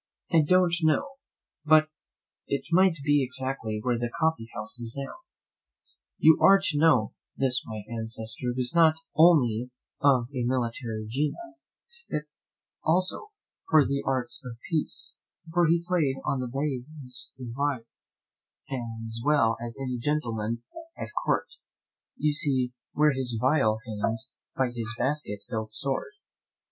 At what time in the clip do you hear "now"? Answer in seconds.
4.97-5.13